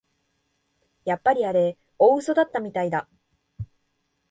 [1.05, 3.07] やっぱりあれ大うそだったみたいだ